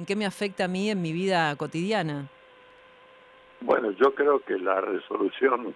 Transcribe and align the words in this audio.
¿En 0.00 0.06
qué 0.06 0.16
me 0.16 0.24
afecta 0.24 0.64
a 0.64 0.68
mí 0.68 0.88
en 0.88 1.02
mi 1.02 1.12
vida 1.12 1.54
cotidiana? 1.56 2.26
Bueno, 3.60 3.90
yo 3.90 4.14
creo 4.14 4.40
que 4.40 4.58
la 4.58 4.80
resolución 4.80 5.74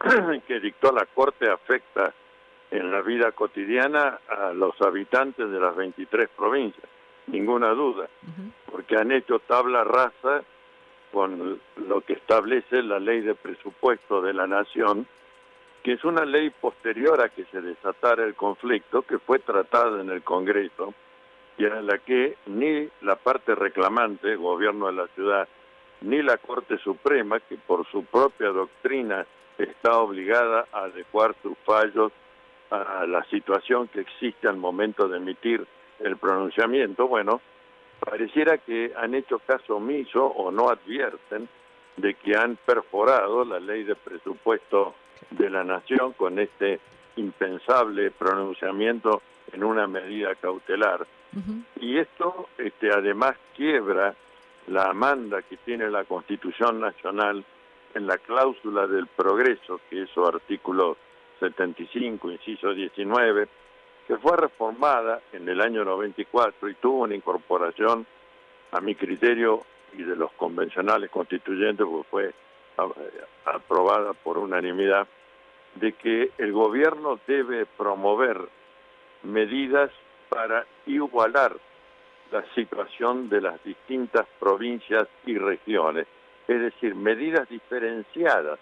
que 0.48 0.58
dictó 0.58 0.90
la 0.90 1.06
Corte 1.06 1.48
afecta 1.48 2.12
en 2.72 2.90
la 2.90 3.00
vida 3.00 3.30
cotidiana 3.30 4.18
a 4.28 4.52
los 4.52 4.74
habitantes 4.82 5.48
de 5.48 5.60
las 5.60 5.76
23 5.76 6.30
provincias, 6.36 6.84
ninguna 7.28 7.68
duda, 7.68 8.08
porque 8.72 8.96
han 8.96 9.12
hecho 9.12 9.38
tabla 9.38 9.84
rasa 9.84 10.42
con 11.12 11.60
lo 11.76 12.00
que 12.00 12.14
establece 12.14 12.82
la 12.82 12.98
ley 12.98 13.20
de 13.20 13.36
presupuesto 13.36 14.20
de 14.20 14.32
la 14.32 14.48
nación, 14.48 15.06
que 15.84 15.92
es 15.92 16.02
una 16.02 16.24
ley 16.24 16.50
posterior 16.50 17.20
a 17.20 17.28
que 17.28 17.44
se 17.52 17.60
desatara 17.60 18.24
el 18.24 18.34
conflicto, 18.34 19.02
que 19.02 19.20
fue 19.20 19.38
tratada 19.38 20.00
en 20.00 20.10
el 20.10 20.24
Congreso 20.24 20.92
y 21.56 21.64
en 21.64 21.86
la 21.86 21.98
que 21.98 22.36
ni 22.46 22.88
la 23.02 23.16
parte 23.16 23.54
reclamante, 23.54 24.36
gobierno 24.36 24.86
de 24.86 24.92
la 24.92 25.06
ciudad, 25.08 25.48
ni 26.00 26.22
la 26.22 26.36
Corte 26.38 26.78
Suprema, 26.78 27.40
que 27.40 27.56
por 27.56 27.86
su 27.90 28.04
propia 28.04 28.48
doctrina 28.48 29.26
está 29.58 29.98
obligada 29.98 30.66
a 30.72 30.84
adecuar 30.84 31.34
sus 31.42 31.56
fallos 31.64 32.12
a 32.70 33.06
la 33.06 33.24
situación 33.24 33.88
que 33.88 34.00
existe 34.00 34.48
al 34.48 34.56
momento 34.56 35.08
de 35.08 35.18
emitir 35.18 35.64
el 36.00 36.16
pronunciamiento, 36.16 37.06
bueno, 37.06 37.40
pareciera 38.00 38.58
que 38.58 38.92
han 38.96 39.14
hecho 39.14 39.38
caso 39.38 39.76
omiso 39.76 40.26
o 40.26 40.50
no 40.50 40.68
advierten 40.68 41.48
de 41.96 42.14
que 42.14 42.36
han 42.36 42.56
perforado 42.56 43.44
la 43.44 43.60
ley 43.60 43.84
de 43.84 43.94
presupuesto 43.94 44.94
de 45.30 45.48
la 45.50 45.62
nación 45.62 46.12
con 46.12 46.38
este 46.38 46.80
impensable 47.16 48.10
pronunciamiento 48.10 49.22
en 49.54 49.64
una 49.64 49.86
medida 49.86 50.34
cautelar. 50.34 51.06
Y 51.80 51.98
esto 51.98 52.48
este, 52.58 52.92
además 52.92 53.36
quiebra 53.56 54.14
la 54.68 54.84
amanda 54.84 55.42
que 55.42 55.56
tiene 55.58 55.90
la 55.90 56.04
Constitución 56.04 56.80
Nacional 56.80 57.44
en 57.94 58.06
la 58.06 58.18
cláusula 58.18 58.86
del 58.86 59.06
progreso, 59.08 59.80
que 59.88 60.02
es 60.02 60.10
su 60.10 60.24
artículo 60.24 60.96
75, 61.40 62.30
inciso 62.30 62.72
19, 62.72 63.48
que 64.06 64.16
fue 64.18 64.36
reformada 64.36 65.20
en 65.32 65.48
el 65.48 65.60
año 65.60 65.84
94 65.84 66.68
y 66.68 66.74
tuvo 66.74 67.02
una 67.02 67.14
incorporación, 67.14 68.06
a 68.72 68.80
mi 68.80 68.96
criterio 68.96 69.60
y 69.96 70.02
de 70.02 70.16
los 70.16 70.32
convencionales 70.32 71.08
constituyentes, 71.10 71.86
porque 71.86 72.08
fue 72.10 72.26
eh, 72.26 73.24
aprobada 73.44 74.12
por 74.14 74.38
unanimidad, 74.38 75.06
de 75.76 75.92
que 75.92 76.32
el 76.38 76.52
gobierno 76.52 77.20
debe 77.26 77.66
promover 77.66 78.48
medidas 79.24 79.90
para 80.28 80.66
igualar 80.86 81.56
la 82.30 82.44
situación 82.54 83.28
de 83.28 83.40
las 83.40 83.62
distintas 83.64 84.26
provincias 84.38 85.06
y 85.26 85.38
regiones, 85.38 86.06
es 86.48 86.60
decir, 86.60 86.94
medidas 86.94 87.48
diferenciadas 87.48 88.58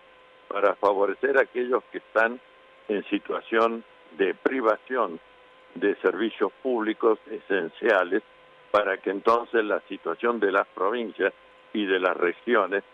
para 0.49 0.75
favorecer 0.75 1.39
a 1.39 1.43
aquellos 1.43 1.83
que 1.91 1.99
están 1.99 2.41
en 2.89 3.05
situación 3.05 3.85
de 4.19 4.35
privación 4.35 5.19
de 5.75 5.95
servicios 5.97 6.53
públicos 6.63 7.19
esenciales 7.31 8.23
para 8.71 8.99
que 8.99 9.11
entonces 9.11 9.65
la 9.65 9.81
situación 9.89 10.39
de 10.41 10.53
las 10.53 10.67
provincias 10.69 11.33
y 11.73 11.87
de 11.87 11.99
las 11.99 12.17
regiones 12.17 12.85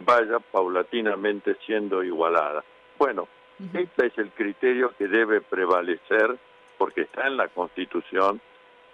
vaya 0.00 0.38
paulatinamente 0.38 1.56
siendo 1.64 2.02
igualada. 2.02 2.62
Bueno, 2.98 3.28
este 3.72 4.06
es 4.06 4.18
el 4.18 4.30
criterio 4.32 4.92
que 4.98 5.08
debe 5.08 5.40
prevalecer 5.40 6.36
porque 6.78 7.02
está 7.02 7.26
en 7.26 7.36
la 7.36 7.48
Constitución 7.48 8.40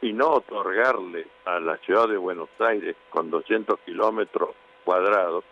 y 0.01 0.13
no 0.13 0.31
otorgarle 0.31 1.27
a 1.45 1.61
la 1.61 1.77
ciudad 1.79 2.09
de 2.09 2.17
Buenos 2.17 2.49
Aires 2.59 2.97
con 3.11 3.31
200 3.31 3.79
kilómetros 3.81 4.51
cuadrados 4.85 5.45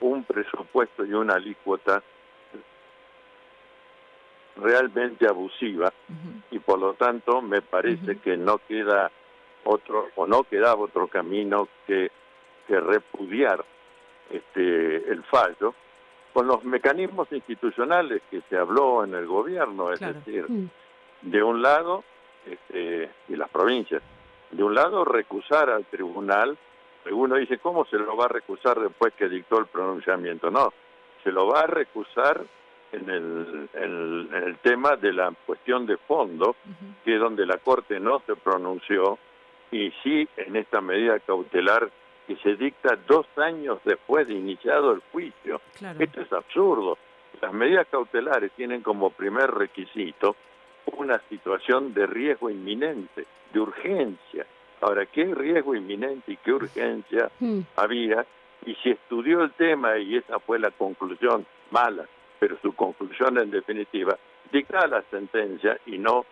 un 0.00 0.24
presupuesto 0.24 1.04
y 1.04 1.14
una 1.14 1.34
alícuota 1.34 2.02
realmente 4.56 5.26
abusiva 5.26 5.92
y 6.50 6.58
por 6.58 6.78
lo 6.78 6.94
tanto 6.94 7.42
me 7.42 7.62
parece 7.62 8.18
que 8.18 8.36
no 8.36 8.58
queda 8.58 9.10
otro 9.64 10.08
o 10.14 10.26
no 10.26 10.44
quedaba 10.44 10.82
otro 10.82 11.08
camino 11.08 11.68
que, 11.86 12.10
que 12.68 12.78
repudiar 12.78 13.64
este 14.30 15.10
el 15.10 15.24
fallo 15.24 15.74
con 16.32 16.46
los 16.46 16.64
mecanismos 16.64 17.30
institucionales 17.32 18.22
que 18.30 18.42
se 18.50 18.56
habló 18.56 19.04
en 19.04 19.14
el 19.14 19.26
gobierno, 19.26 19.92
es 19.92 20.00
decir, 20.00 20.44
mm. 20.48 20.68
De 21.24 21.42
un 21.42 21.62
lado, 21.62 22.04
este, 22.46 23.10
y 23.28 23.36
las 23.36 23.48
provincias, 23.50 24.02
de 24.50 24.62
un 24.62 24.74
lado 24.74 25.04
recusar 25.04 25.70
al 25.70 25.84
tribunal, 25.86 26.56
uno 27.10 27.36
dice, 27.36 27.58
¿cómo 27.58 27.84
se 27.86 27.98
lo 27.98 28.16
va 28.16 28.26
a 28.26 28.28
recusar 28.28 28.78
después 28.80 29.12
que 29.14 29.28
dictó 29.28 29.58
el 29.58 29.66
pronunciamiento? 29.66 30.50
No, 30.50 30.72
se 31.22 31.32
lo 31.32 31.46
va 31.46 31.60
a 31.60 31.66
recusar 31.66 32.42
en 32.92 33.10
el, 33.10 33.68
en 33.74 34.28
el, 34.32 34.58
tema 34.58 34.96
de 34.96 35.12
la 35.12 35.32
cuestión 35.44 35.86
de 35.86 35.96
fondo, 35.96 36.56
que 37.04 37.14
es 37.14 37.20
donde 37.20 37.44
la 37.44 37.58
Corte 37.58 37.98
no 37.98 38.22
se 38.26 38.36
pronunció, 38.36 39.18
y 39.70 39.90
sí 40.02 40.28
en 40.36 40.56
esta 40.56 40.80
medida 40.80 41.18
cautelar 41.20 41.90
que 42.26 42.36
se 42.36 42.54
dicta 42.56 42.96
dos 43.06 43.26
años 43.36 43.80
después 43.84 44.28
de 44.28 44.34
iniciado 44.34 44.92
el 44.92 45.02
juicio. 45.12 45.60
Esto 45.98 46.20
es 46.20 46.32
absurdo. 46.32 46.96
Las 47.42 47.52
medidas 47.52 47.86
cautelares 47.90 48.52
tienen 48.52 48.82
como 48.82 49.10
primer 49.10 49.50
requisito 49.50 50.36
una 50.96 51.20
situación 51.28 51.94
de 51.94 52.06
riesgo 52.06 52.50
inminente, 52.50 53.26
de 53.52 53.60
urgencia. 53.60 54.46
Ahora, 54.80 55.06
¿qué 55.06 55.24
riesgo 55.34 55.74
inminente 55.74 56.32
y 56.32 56.36
qué 56.36 56.52
urgencia 56.52 57.30
hmm. 57.40 57.60
había? 57.76 58.26
Y 58.66 58.74
si 58.76 58.90
estudió 58.90 59.42
el 59.42 59.52
tema 59.52 59.98
y 59.98 60.16
esa 60.16 60.38
fue 60.40 60.58
la 60.58 60.70
conclusión 60.70 61.46
mala, 61.70 62.06
pero 62.38 62.56
su 62.62 62.74
conclusión 62.74 63.38
en 63.38 63.50
definitiva, 63.50 64.18
dicta 64.52 64.86
la 64.86 65.02
sentencia 65.10 65.78
y 65.86 65.98
no 65.98 66.24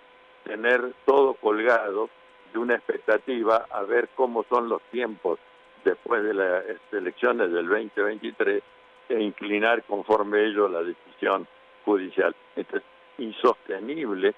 tener 0.45 0.93
todo 1.05 1.35
colgado 1.35 2.09
de 2.53 2.59
una 2.59 2.75
expectativa 2.75 3.67
a 3.71 3.83
ver 3.83 4.09
cómo 4.15 4.45
son 4.49 4.69
los 4.69 4.83
tiempos 4.91 5.39
después 5.85 6.23
de 6.23 6.35
las 6.35 6.65
elecciones 6.93 7.51
del 7.51 7.67
2023 7.67 8.63
e 9.09 9.21
inclinar 9.21 9.83
conforme 9.85 10.45
ello 10.45 10.69
la 10.69 10.83
decisión 10.83 11.47
judicial. 11.85 12.35
Esto 12.57 12.77
es 12.79 12.83
insostenible. 13.19 14.35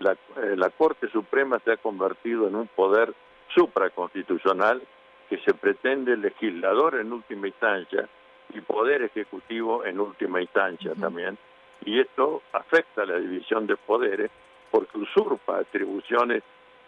La, 0.00 0.12
eh, 0.12 0.56
la 0.56 0.70
Corte 0.70 1.08
Suprema 1.08 1.58
se 1.60 1.72
ha 1.72 1.76
convertido 1.76 2.48
en 2.48 2.56
un 2.56 2.68
poder 2.68 3.14
supraconstitucional 3.54 4.82
que 5.28 5.38
se 5.38 5.54
pretende 5.54 6.16
legislador 6.16 6.96
en 6.96 7.12
última 7.12 7.46
instancia 7.46 8.08
y 8.52 8.60
poder 8.60 9.02
ejecutivo 9.02 9.84
en 9.84 10.00
última 10.00 10.40
instancia 10.40 10.92
también. 10.94 11.38
Y 11.84 12.00
esto 12.00 12.42
afecta 12.52 13.02
a 13.02 13.06
la 13.06 13.18
división 13.18 13.66
de 13.66 13.76
poderes 13.76 14.30
porque 14.70 14.98
usurpa 14.98 15.58
atribuciones 15.58 16.42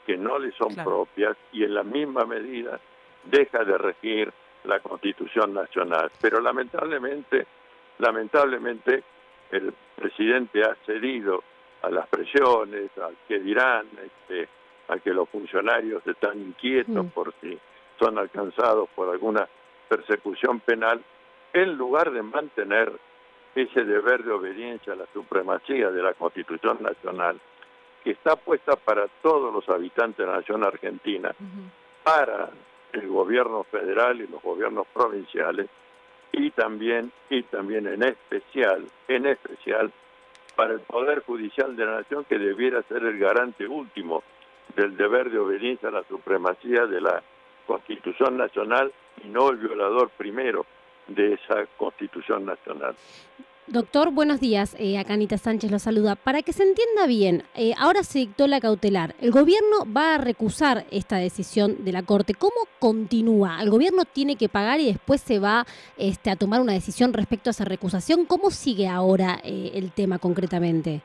que 0.06 0.16
no 0.16 0.38
le 0.38 0.52
son 0.52 0.74
propias 0.74 1.36
y 1.52 1.64
en 1.64 1.74
la 1.74 1.82
misma 1.82 2.24
medida 2.24 2.80
deja 3.24 3.64
de 3.64 3.76
regir 3.76 4.32
la 4.64 4.80
Constitución 4.80 5.54
Nacional. 5.54 6.10
Pero 6.20 6.40
lamentablemente, 6.40 7.46
lamentablemente, 7.98 9.02
el 9.50 9.72
presidente 9.94 10.62
ha 10.62 10.74
cedido 10.86 11.42
a 11.82 11.90
las 11.90 12.06
presiones, 12.08 12.90
al 12.98 13.16
que 13.28 13.38
dirán, 13.38 13.86
este, 14.04 14.48
a 14.88 14.98
que 14.98 15.12
los 15.12 15.28
funcionarios 15.28 16.06
están 16.06 16.40
inquietos 16.40 17.06
mm. 17.06 17.08
por 17.08 17.32
si 17.40 17.58
son 17.98 18.18
alcanzados 18.18 18.88
por 18.94 19.08
alguna 19.08 19.48
persecución 19.88 20.60
penal, 20.60 21.02
en 21.52 21.76
lugar 21.76 22.10
de 22.10 22.22
mantener 22.22 22.92
ese 23.54 23.84
deber 23.84 24.22
de 24.24 24.32
obediencia 24.32 24.92
a 24.92 24.96
la 24.96 25.06
supremacía 25.12 25.90
de 25.90 26.02
la 26.02 26.12
Constitución 26.14 26.78
Nacional, 26.82 27.40
que 28.04 28.10
está 28.10 28.36
puesta 28.36 28.76
para 28.76 29.06
todos 29.22 29.52
los 29.52 29.66
habitantes 29.68 30.18
de 30.18 30.26
la 30.26 30.38
nación 30.38 30.64
argentina, 30.64 31.34
para 32.02 32.50
el 32.92 33.08
gobierno 33.08 33.64
federal 33.64 34.20
y 34.20 34.26
los 34.26 34.42
gobiernos 34.42 34.86
provinciales 34.92 35.68
y 36.36 36.50
también 36.50 37.10
y 37.30 37.42
también 37.44 37.86
en 37.88 38.02
especial 38.04 38.86
en 39.08 39.26
especial 39.26 39.90
para 40.54 40.74
el 40.74 40.80
poder 40.80 41.22
judicial 41.24 41.74
de 41.74 41.84
la 41.84 41.96
nación 41.96 42.24
que 42.24 42.38
debiera 42.38 42.82
ser 42.82 43.02
el 43.04 43.18
garante 43.18 43.66
último 43.66 44.22
del 44.76 44.96
deber 44.96 45.30
de 45.30 45.38
obediencia 45.38 45.88
a 45.88 45.92
la 45.92 46.04
supremacía 46.04 46.86
de 46.86 47.00
la 47.00 47.22
Constitución 47.66 48.36
Nacional 48.36 48.92
y 49.24 49.28
no 49.28 49.50
el 49.50 49.56
violador 49.56 50.10
primero 50.10 50.66
de 51.08 51.34
esa 51.34 51.66
Constitución 51.76 52.44
Nacional. 52.44 52.94
Doctor, 53.68 54.12
buenos 54.12 54.38
días. 54.38 54.76
Eh, 54.78 54.96
acá 54.96 55.14
Anita 55.14 55.38
Sánchez 55.38 55.72
lo 55.72 55.80
saluda. 55.80 56.14
Para 56.14 56.42
que 56.42 56.52
se 56.52 56.62
entienda 56.62 57.04
bien, 57.08 57.42
eh, 57.56 57.72
ahora 57.76 58.04
se 58.04 58.20
dictó 58.20 58.46
la 58.46 58.60
cautelar. 58.60 59.16
El 59.20 59.32
gobierno 59.32 59.78
va 59.94 60.14
a 60.14 60.18
recusar 60.18 60.84
esta 60.92 61.16
decisión 61.16 61.84
de 61.84 61.90
la 61.90 62.04
Corte. 62.04 62.34
¿Cómo 62.34 62.54
continúa? 62.78 63.60
¿El 63.60 63.70
gobierno 63.70 64.04
tiene 64.04 64.36
que 64.36 64.48
pagar 64.48 64.78
y 64.78 64.86
después 64.86 65.20
se 65.20 65.40
va 65.40 65.64
este, 65.96 66.30
a 66.30 66.36
tomar 66.36 66.60
una 66.60 66.74
decisión 66.74 67.12
respecto 67.12 67.50
a 67.50 67.52
esa 67.52 67.64
recusación? 67.64 68.24
¿Cómo 68.24 68.50
sigue 68.50 68.86
ahora 68.86 69.40
eh, 69.42 69.72
el 69.74 69.90
tema 69.90 70.20
concretamente? 70.20 71.02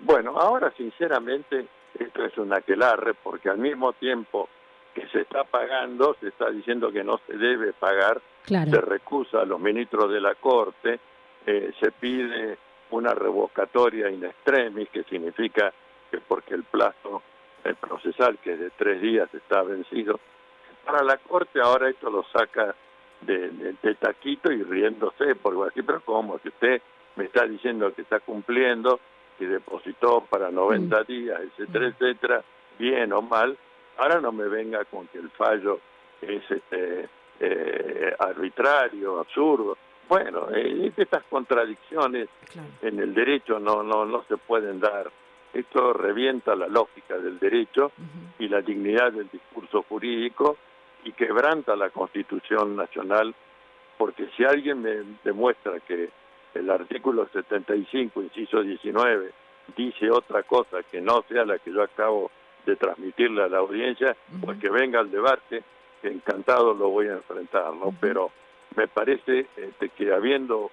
Bueno, 0.00 0.38
ahora 0.40 0.72
sinceramente 0.74 1.66
esto 1.98 2.24
es 2.24 2.38
un 2.38 2.54
aquelarre 2.54 3.12
porque 3.22 3.50
al 3.50 3.58
mismo 3.58 3.92
tiempo 3.92 4.48
que 4.94 5.06
se 5.08 5.20
está 5.20 5.44
pagando, 5.44 6.16
se 6.20 6.28
está 6.28 6.50
diciendo 6.50 6.90
que 6.90 7.04
no 7.04 7.20
se 7.26 7.36
debe 7.36 7.74
pagar, 7.74 8.22
se 8.46 8.80
recusa 8.80 9.42
a 9.42 9.44
los 9.44 9.60
ministros 9.60 10.10
de 10.10 10.22
la 10.22 10.34
Corte, 10.36 10.98
eh, 11.46 11.72
se 11.80 11.92
pide 11.92 12.58
una 12.90 13.14
revocatoria 13.14 14.10
in 14.10 14.24
extremis, 14.24 14.88
que 14.90 15.02
significa 15.04 15.72
que 16.10 16.18
porque 16.18 16.54
el 16.54 16.64
plazo 16.64 17.22
el 17.64 17.76
procesal, 17.76 18.38
que 18.38 18.54
es 18.54 18.58
de 18.58 18.70
tres 18.70 19.00
días, 19.00 19.32
está 19.32 19.62
vencido, 19.62 20.18
para 20.84 21.02
la 21.04 21.16
Corte 21.18 21.60
ahora 21.60 21.88
esto 21.88 22.10
lo 22.10 22.24
saca 22.24 22.74
de, 23.20 23.96
taquito 24.00 24.50
y 24.50 24.62
riéndose, 24.64 25.36
porque 25.36 25.70
así, 25.70 25.82
pero 25.82 26.00
¿cómo? 26.04 26.38
Si 26.40 26.48
usted 26.48 26.82
me 27.16 27.24
está 27.24 27.46
diciendo 27.46 27.94
que 27.94 28.02
está 28.02 28.20
cumpliendo, 28.20 28.98
que 29.38 29.46
depositó 29.46 30.22
para 30.28 30.50
90 30.50 31.00
mm. 31.00 31.06
días, 31.06 31.40
etcétera, 31.40 31.86
mm. 31.86 31.90
etcétera, 31.90 32.44
bien 32.78 33.12
o 33.12 33.22
mal, 33.22 33.56
ahora 33.98 34.20
no 34.20 34.32
me 34.32 34.48
venga 34.48 34.84
con 34.86 35.06
que 35.08 35.18
el 35.18 35.30
fallo 35.30 35.78
es 36.20 36.42
este, 36.50 37.08
eh, 37.40 38.16
arbitrario, 38.18 39.20
absurdo. 39.20 39.76
Bueno, 40.08 40.48
eh, 40.54 40.92
estas 40.96 41.22
contradicciones 41.24 42.28
en 42.82 42.98
el 42.98 43.14
derecho 43.14 43.58
no, 43.58 43.82
no, 43.82 44.04
no 44.04 44.24
se 44.28 44.36
pueden 44.36 44.80
dar. 44.80 45.10
Esto 45.52 45.92
revienta 45.92 46.54
la 46.54 46.66
lógica 46.66 47.18
del 47.18 47.38
derecho 47.38 47.92
y 48.38 48.48
la 48.48 48.62
dignidad 48.62 49.12
del 49.12 49.28
discurso 49.30 49.82
jurídico 49.88 50.56
y 51.04 51.12
quebranta 51.12 51.76
la 51.76 51.90
Constitución 51.90 52.76
Nacional, 52.76 53.34
porque 53.98 54.28
si 54.36 54.44
alguien 54.44 54.80
me 54.80 55.02
demuestra 55.24 55.80
que 55.80 56.10
el 56.54 56.70
artículo 56.70 57.28
75, 57.32 58.22
inciso 58.22 58.62
19, 58.62 59.32
dice 59.76 60.10
otra 60.10 60.42
cosa 60.42 60.82
que 60.90 61.00
no 61.00 61.22
sea 61.28 61.44
la 61.44 61.58
que 61.58 61.72
yo 61.72 61.82
acabo 61.82 62.30
de 62.66 62.76
transmitirle 62.76 63.42
a 63.42 63.48
la 63.48 63.58
audiencia, 63.58 64.16
pues 64.44 64.58
que 64.58 64.70
venga 64.70 65.00
al 65.00 65.10
debate, 65.10 65.62
que 66.00 66.08
encantado 66.08 66.74
lo 66.74 66.90
voy 66.90 67.08
a 67.08 67.14
enfrentar, 67.14 67.74
¿no? 67.74 67.94
Pero 68.00 68.30
me 68.76 68.88
parece 68.88 69.46
este, 69.56 69.88
que 69.90 70.12
habiendo 70.12 70.70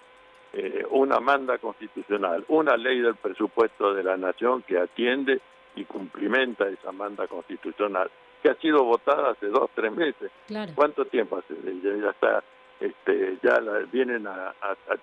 eh, 0.53 0.85
una 0.89 1.19
manda 1.19 1.57
constitucional, 1.57 2.43
una 2.47 2.75
ley 2.75 3.01
del 3.01 3.15
presupuesto 3.15 3.93
de 3.93 4.03
la 4.03 4.17
nación 4.17 4.63
que 4.63 4.79
atiende 4.79 5.39
y 5.75 5.85
cumplimenta 5.85 6.67
esa 6.67 6.91
manda 6.91 7.27
constitucional, 7.27 8.09
que 8.41 8.49
ha 8.49 8.55
sido 8.55 8.83
votada 8.83 9.31
hace 9.31 9.47
dos, 9.47 9.69
tres 9.75 9.91
meses. 9.91 10.31
¿Cuánto 10.75 11.05
tiempo 11.05 11.37
hace? 11.37 11.53
Ya, 11.83 12.09
está, 12.09 12.43
este, 12.79 13.37
ya 13.43 13.59
vienen 13.91 14.25
a, 14.27 14.53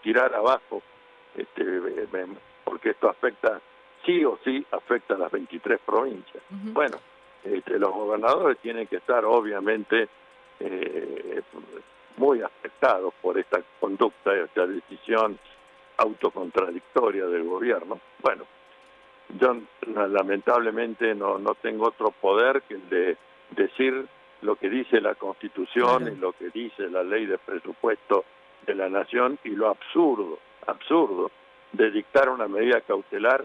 tirar 0.02 0.34
abajo, 0.34 0.82
este, 1.36 1.64
porque 2.64 2.90
esto 2.90 3.08
afecta, 3.08 3.60
sí 4.04 4.24
o 4.24 4.38
sí, 4.44 4.66
afecta 4.72 5.14
a 5.14 5.18
las 5.18 5.30
23 5.30 5.78
provincias. 5.86 6.42
Bueno, 6.50 6.96
este, 7.44 7.78
los 7.78 7.92
gobernadores 7.92 8.58
tienen 8.58 8.88
que 8.88 8.96
estar 8.96 9.24
obviamente 9.24 10.08
eh, 10.58 11.15
muy 12.16 12.42
afectados 12.42 13.12
por 13.20 13.38
esta 13.38 13.60
conducta, 13.80 14.34
esta 14.34 14.66
decisión 14.66 15.38
autocontradictoria 15.98 17.26
del 17.26 17.44
gobierno. 17.44 18.00
Bueno, 18.22 18.44
yo 19.38 19.56
lamentablemente 20.08 21.14
no, 21.14 21.38
no 21.38 21.54
tengo 21.54 21.88
otro 21.88 22.10
poder 22.10 22.62
que 22.62 22.74
el 22.74 22.88
de 22.88 23.16
decir 23.50 24.06
lo 24.42 24.56
que 24.56 24.68
dice 24.68 25.00
la 25.00 25.14
Constitución 25.14 26.12
y 26.12 26.16
lo 26.16 26.32
que 26.32 26.50
dice 26.50 26.88
la 26.88 27.02
ley 27.02 27.26
de 27.26 27.38
presupuesto 27.38 28.24
de 28.66 28.74
la 28.74 28.88
Nación 28.88 29.38
y 29.44 29.50
lo 29.50 29.68
absurdo, 29.68 30.38
absurdo, 30.66 31.30
de 31.72 31.90
dictar 31.90 32.28
una 32.28 32.48
medida 32.48 32.80
cautelar 32.82 33.44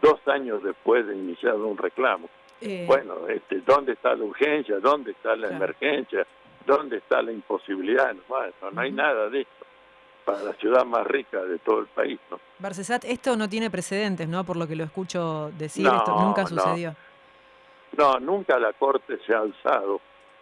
dos 0.00 0.20
años 0.26 0.62
después 0.62 1.06
de 1.06 1.14
iniciado 1.14 1.66
un 1.66 1.78
reclamo. 1.78 2.28
Eh. 2.60 2.84
Bueno, 2.86 3.28
este, 3.28 3.60
¿dónde 3.60 3.92
está 3.92 4.14
la 4.14 4.24
urgencia? 4.24 4.78
¿Dónde 4.78 5.12
está 5.12 5.34
la 5.36 5.48
emergencia? 5.48 6.26
¿Dónde 6.66 6.98
está 6.98 7.22
la 7.22 7.32
imposibilidad? 7.32 8.14
Bueno, 8.28 8.52
no 8.72 8.80
hay 8.80 8.92
nada 8.92 9.28
de 9.28 9.42
esto 9.42 9.66
para 10.24 10.42
la 10.42 10.52
ciudad 10.54 10.84
más 10.84 11.06
rica 11.06 11.42
de 11.42 11.58
todo 11.58 11.80
el 11.80 11.86
país. 11.86 12.18
¿no? 12.30 12.38
Barcesat, 12.58 13.04
esto 13.04 13.36
no 13.36 13.48
tiene 13.48 13.70
precedentes, 13.70 14.28
¿no? 14.28 14.44
Por 14.44 14.56
lo 14.56 14.66
que 14.66 14.76
lo 14.76 14.84
escucho 14.84 15.50
decir, 15.58 15.86
esto 15.86 16.16
nunca 16.20 16.46
sucedió. 16.46 16.94
No, 17.96 18.18
nunca 18.20 18.58
la 18.58 18.72
Corte 18.72 19.18
se 19.26 19.34
ha 19.34 19.40
alzado 19.40 20.00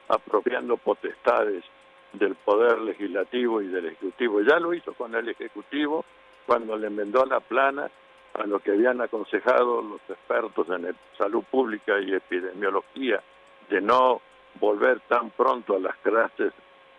apropiando 0.08 0.76
potestades 0.76 1.64
del 2.12 2.34
Poder 2.34 2.78
Legislativo 2.78 3.62
y 3.62 3.68
del 3.68 3.86
Ejecutivo. 3.86 4.40
Ya 4.42 4.58
lo 4.58 4.74
hizo 4.74 4.92
con 4.94 5.14
el 5.14 5.28
Ejecutivo 5.28 6.04
cuando 6.46 6.76
le 6.76 6.88
enmendó 6.88 7.24
la 7.24 7.40
plana 7.40 7.90
a 8.34 8.46
lo 8.46 8.60
que 8.60 8.72
habían 8.72 9.00
aconsejado 9.00 9.82
los 9.82 10.00
expertos 10.08 10.68
en 10.68 10.94
salud 11.18 11.42
pública 11.50 12.00
y 12.00 12.12
epidemiología 12.12 13.20
de 13.68 13.80
no 13.80 14.20
volver 14.58 15.00
tan 15.08 15.30
pronto 15.30 15.76
a 15.76 15.80
las 15.80 15.96
clases 15.96 16.52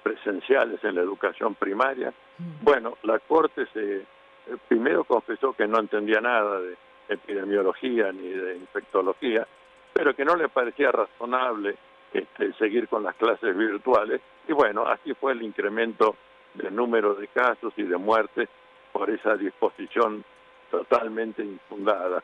presenciales 0.03 0.83
en 0.83 0.95
la 0.95 1.01
educación 1.01 1.55
primaria. 1.55 2.13
Mm. 2.37 2.63
Bueno, 2.63 2.97
la 3.03 3.19
Corte 3.19 3.65
se 3.73 3.97
eh, 3.97 4.57
primero 4.67 5.03
confesó 5.03 5.53
que 5.53 5.67
no 5.67 5.79
entendía 5.79 6.19
nada 6.21 6.59
de 6.59 6.75
epidemiología 7.09 8.11
ni 8.11 8.29
de 8.29 8.57
infectología, 8.57 9.47
pero 9.93 10.15
que 10.15 10.25
no 10.25 10.35
le 10.35 10.49
parecía 10.49 10.91
razonable 10.91 11.75
este, 12.13 12.53
seguir 12.53 12.87
con 12.87 13.03
las 13.03 13.15
clases 13.15 13.55
virtuales. 13.55 14.21
Y 14.47 14.53
bueno, 14.53 14.85
así 14.87 15.13
fue 15.13 15.33
el 15.33 15.41
incremento 15.43 16.15
del 16.53 16.75
número 16.75 17.13
de 17.15 17.27
casos 17.27 17.73
y 17.77 17.83
de 17.83 17.97
muertes 17.97 18.49
por 18.91 19.09
esa 19.09 19.35
disposición 19.35 20.23
totalmente 20.69 21.43
infundada. 21.43 22.23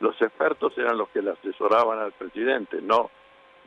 Los 0.00 0.20
expertos 0.20 0.76
eran 0.78 0.96
los 0.96 1.08
que 1.10 1.22
le 1.22 1.30
asesoraban 1.30 1.98
al 1.98 2.12
presidente, 2.12 2.80
no 2.80 3.10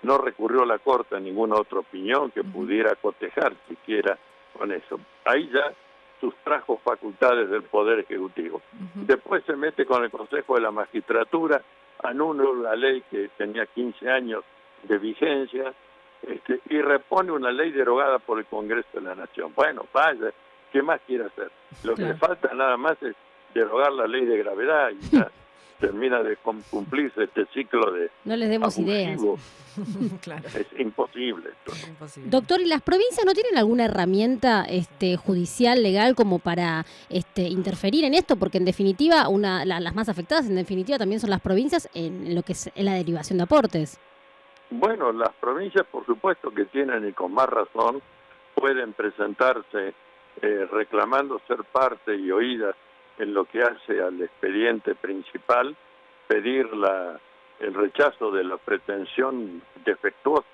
no 0.05 0.17
recurrió 0.17 0.65
la 0.65 0.77
Corte 0.79 1.15
a 1.15 1.19
ninguna 1.19 1.55
otra 1.55 1.79
opinión 1.79 2.31
que 2.31 2.43
pudiera 2.43 2.95
cotejar 2.95 3.53
siquiera 3.67 4.17
con 4.57 4.71
eso. 4.71 4.99
Ahí 5.25 5.49
ya 5.51 5.73
sustrajo 6.21 6.79
facultades 6.83 7.49
del 7.49 7.63
Poder 7.63 7.99
Ejecutivo. 7.99 8.61
Después 8.93 9.43
se 9.45 9.55
mete 9.55 9.85
con 9.85 10.03
el 10.03 10.11
Consejo 10.11 10.55
de 10.55 10.61
la 10.61 10.71
Magistratura, 10.71 11.61
anula 12.03 12.49
una 12.49 12.75
ley 12.75 13.03
que 13.09 13.29
tenía 13.37 13.65
15 13.65 14.09
años 14.09 14.43
de 14.83 14.97
vigencia 14.97 15.73
este, 16.21 16.61
y 16.69 16.81
repone 16.81 17.31
una 17.31 17.51
ley 17.51 17.71
derogada 17.71 18.19
por 18.19 18.39
el 18.39 18.45
Congreso 18.45 18.87
de 18.93 19.01
la 19.01 19.15
Nación. 19.15 19.51
Bueno, 19.55 19.85
vaya, 19.93 20.31
¿qué 20.71 20.81
más 20.81 21.01
quiere 21.05 21.25
hacer? 21.25 21.51
Lo 21.83 21.95
que 21.95 22.03
le 22.03 22.15
falta 22.15 22.53
nada 22.53 22.77
más 22.77 23.01
es 23.03 23.15
derogar 23.53 23.91
la 23.91 24.07
ley 24.07 24.25
de 24.25 24.37
gravedad 24.37 24.91
y 24.91 24.99
ya 25.09 25.29
termina 25.79 26.23
de 26.23 26.37
cumplirse 26.69 27.23
este 27.23 27.45
ciclo 27.53 27.91
de... 27.91 28.09
No 28.23 28.35
les 28.35 28.49
demos 28.49 28.77
ideas. 28.77 29.19
Es 30.55 30.79
imposible, 30.79 31.49
Doctor, 32.25 32.61
¿y 32.61 32.65
las 32.65 32.81
provincias 32.81 33.25
no 33.25 33.33
tienen 33.33 33.57
alguna 33.57 33.85
herramienta 33.85 34.63
este, 34.63 35.17
judicial, 35.17 35.83
legal, 35.83 36.15
como 36.15 36.39
para 36.39 36.85
este, 37.09 37.41
interferir 37.43 38.05
en 38.05 38.13
esto? 38.13 38.37
Porque 38.37 38.57
en 38.57 38.65
definitiva, 38.65 39.27
una, 39.27 39.65
las 39.65 39.93
más 39.93 40.09
afectadas, 40.09 40.47
en 40.47 40.55
definitiva, 40.55 40.97
también 40.97 41.19
son 41.19 41.29
las 41.29 41.41
provincias 41.41 41.89
en 41.93 42.35
lo 42.35 42.43
que 42.43 42.53
es 42.53 42.71
la 42.75 42.93
derivación 42.93 43.37
de 43.37 43.43
aportes. 43.43 43.99
Bueno, 44.69 45.11
las 45.11 45.33
provincias, 45.41 45.85
por 45.87 46.05
supuesto 46.05 46.51
que 46.51 46.65
tienen 46.65 47.07
y 47.07 47.13
con 47.13 47.33
más 47.33 47.47
razón, 47.47 48.01
pueden 48.55 48.93
presentarse 48.93 49.93
eh, 50.41 50.67
reclamando 50.71 51.39
ser 51.47 51.63
parte 51.65 52.15
y 52.15 52.31
oídas 52.31 52.75
en 53.17 53.33
lo 53.33 53.45
que 53.45 53.61
hace 53.63 54.01
al 54.01 54.21
expediente 54.21 54.95
principal, 54.95 55.75
pedir 56.27 56.73
la, 56.75 57.19
el 57.59 57.73
rechazo 57.73 58.31
de 58.31 58.43
la 58.43 58.57
pretensión 58.57 59.61
defectuosa 59.83 60.47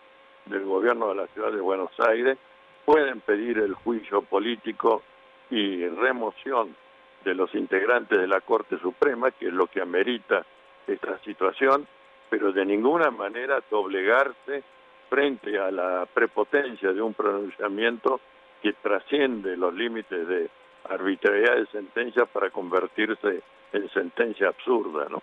del 0.46 0.65
gobierno 0.65 1.10
de 1.10 1.15
la 1.15 1.27
ciudad 1.27 1.51
de 1.51 1.62
Buenos 1.62 1.91
Aires, 2.00 2.38
pueden 2.86 3.22
pedir 3.22 3.60
el 3.60 3.74
juicio 3.74 4.22
político 4.22 5.03
y 5.50 5.88
remoción 5.88 6.75
de 7.24 7.36
los 7.36 7.53
integrantes 7.53 8.20
de 8.20 8.27
la 8.27 8.41
Corte 8.41 8.80
Suprema, 8.80 9.32
que 9.32 9.48
es 9.48 9.53
lo 9.53 9.68
que 9.68 9.82
amerita 9.82 10.46
esta 10.88 11.20
situación, 11.20 11.88
pero 12.30 12.51
de 12.51 12.65
ninguna 12.65 13.12
manera 13.12 13.62
doblegarse 13.70 14.63
frente 15.10 15.60
a 15.60 15.70
la 15.70 16.08
prepotencia 16.12 16.91
de 16.94 17.01
un 17.01 17.13
pronunciamiento 17.13 18.22
que 18.62 18.74
trasciende 18.74 19.58
los 19.58 19.74
límites 19.74 20.27
de 20.27 20.50
arbitrariedad 20.90 21.56
de 21.56 21.68
sentencia 21.68 22.26
para 22.26 22.50
convertirse 22.50 23.42
en 23.74 23.90
sentencia 23.90 24.50
absurda, 24.50 25.08
¿no? 25.10 25.22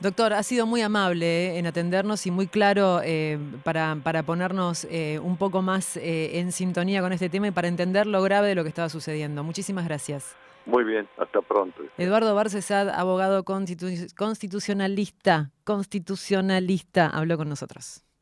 Doctor, 0.00 0.32
ha 0.32 0.42
sido 0.42 0.66
muy 0.66 0.80
amable 0.80 1.26
eh, 1.26 1.58
en 1.58 1.66
atendernos 1.66 2.26
y 2.26 2.30
muy 2.30 2.46
claro 2.46 3.02
eh, 3.04 3.38
para, 3.64 3.98
para, 4.02 4.22
ponernos 4.22 4.86
eh, 4.90 5.20
un 5.22 5.36
poco 5.36 5.60
más 5.60 5.98
en 5.98 6.52
sintonía 6.52 7.02
con 7.02 7.12
este 7.12 7.28
tema 7.28 7.48
y 7.48 7.50
para 7.50 7.68
entender 7.68 8.06
lo 8.06 8.22
grave 8.22 8.48
de 8.48 8.54
lo 8.54 8.62
que 8.62 8.70
estaba 8.70 8.88
sucediendo. 8.88 9.44
Muchísimas 9.44 9.84
gracias. 9.84 10.34
Muy 10.64 10.84
bien, 10.84 11.06
hasta 11.18 11.42
pronto. 11.42 11.82
Eduardo 11.98 12.34
Barcesad, 12.34 12.88
abogado 12.88 13.44
constitucionalista, 13.44 15.50
constitucionalista, 15.64 17.08
habló 17.08 17.36
con 17.36 17.48
nosotros. 17.48 18.02